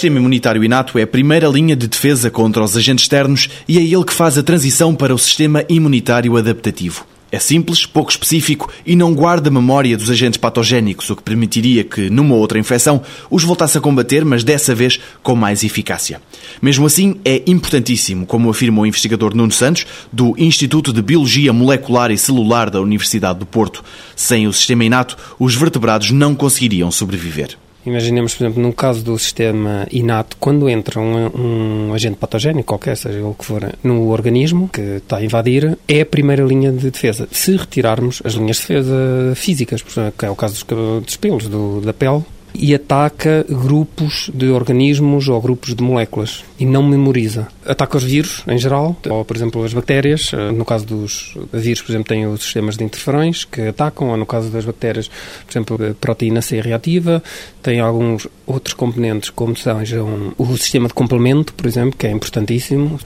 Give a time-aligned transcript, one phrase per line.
[0.00, 3.82] sistema imunitário inato é a primeira linha de defesa contra os agentes externos e é
[3.82, 7.09] ele que faz a transição para o sistema imunitário adaptativo.
[7.32, 12.10] É simples, pouco específico e não guarda memória dos agentes patogénicos, o que permitiria que,
[12.10, 16.20] numa outra infecção, os voltasse a combater, mas dessa vez com mais eficácia.
[16.60, 22.10] Mesmo assim, é importantíssimo, como afirma o investigador Nuno Santos, do Instituto de Biologia Molecular
[22.10, 23.84] e Celular da Universidade do Porto.
[24.16, 27.56] Sem o sistema inato, os vertebrados não conseguiriam sobreviver.
[27.84, 32.96] Imaginemos, por exemplo, no caso do sistema inato, quando entra um, um, agente patogénico, qualquer
[32.96, 36.90] seja ele que for, no organismo que está a invadir, é a primeira linha de
[36.90, 37.26] defesa.
[37.30, 41.80] Se retirarmos as linhas de defesa físicas, que é o caso dos, dos pelos, do,
[41.80, 42.22] da pele,
[42.54, 47.48] e ataca grupos de organismos ou grupos de moléculas e não memoriza.
[47.64, 50.32] Ataca os vírus em geral, ou por exemplo as bactérias.
[50.32, 54.16] Eh, no caso dos vírus, por exemplo, tem os sistemas de interferões que atacam, ou
[54.16, 57.22] no caso das bactérias, por exemplo, a proteína C reativa.
[57.62, 62.98] Tem alguns outros componentes, como sejam o sistema de complemento, por exemplo, que é importantíssimo.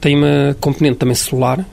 [0.00, 1.64] Tem uma componente também celular,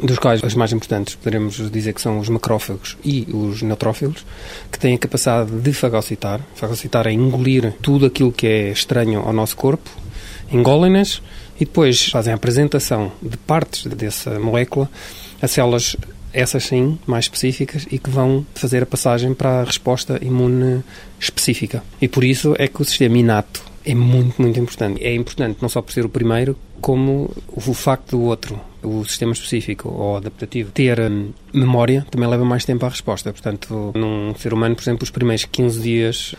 [0.00, 4.24] dos quais as mais importantes poderemos dizer que são os macrófagos e os neutrófilos,
[4.70, 6.40] que têm a capacidade de fagocitar.
[6.54, 9.90] Fagocitar é engolir tudo aquilo que é estranho ao nosso corpo,
[10.50, 11.22] engolem-nas
[11.56, 14.88] e depois fazem a apresentação de partes dessa molécula
[15.40, 15.96] a células,
[16.32, 20.82] essas sim, mais específicas e que vão fazer a passagem para a resposta imune
[21.18, 21.82] específica.
[22.00, 25.02] E por isso é que o sistema inato é muito, muito importante.
[25.02, 29.32] É importante não só por ser o primeiro, como o facto do outro, o sistema
[29.32, 33.32] específico ou adaptativo, ter hum, memória também leva mais tempo à resposta.
[33.32, 36.34] Portanto, num ser humano, por exemplo, os primeiros 15 dias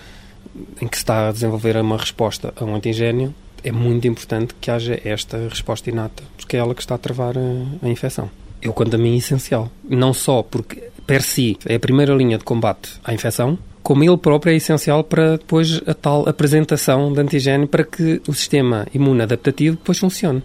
[0.81, 3.33] em que se está a desenvolver uma resposta a um antigênio,
[3.63, 7.35] é muito importante que haja esta resposta inata, porque é ela que está a travar
[7.37, 8.29] a, a infecção.
[8.61, 9.71] Eu, quanto a mim, é essencial.
[9.83, 14.17] Não só porque, per si, é a primeira linha de combate à infecção, como ele
[14.17, 19.21] próprio é essencial para depois a tal apresentação de antigênio para que o sistema imune
[19.21, 20.41] adaptativo depois funcione.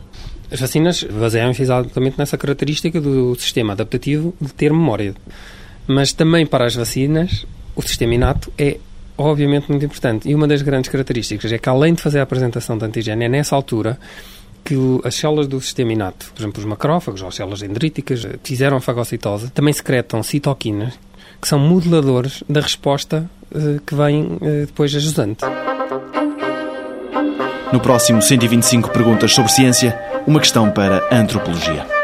[0.50, 5.14] As vacinas baseiam-se exatamente nessa característica do sistema adaptativo de ter memória.
[5.86, 8.78] Mas também para as vacinas, o sistema inato é
[9.16, 10.28] obviamente muito importante.
[10.28, 13.28] E uma das grandes características é que, além de fazer a apresentação de antigênio, é
[13.28, 13.98] nessa altura
[14.64, 14.74] que
[15.04, 18.80] as células do sistema inato, por exemplo, os macrófagos ou as células dendríticas, fizeram a
[18.80, 20.98] fagocitose, também secretam citoquinas,
[21.40, 25.44] que são modeladores da resposta uh, que vem uh, depois ajudante.
[27.72, 31.97] No próximo 125 Perguntas sobre Ciência, uma questão para a antropologia.